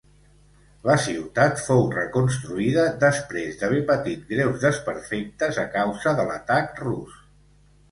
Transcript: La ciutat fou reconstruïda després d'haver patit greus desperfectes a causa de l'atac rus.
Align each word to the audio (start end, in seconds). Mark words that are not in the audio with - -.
La 0.85 0.93
ciutat 1.01 1.59
fou 1.65 1.83
reconstruïda 1.95 2.87
després 3.05 3.61
d'haver 3.61 3.83
patit 3.91 4.25
greus 4.33 4.59
desperfectes 4.67 5.63
a 5.67 5.69
causa 5.79 6.17
de 6.23 6.29
l'atac 6.33 6.85
rus. 6.89 7.25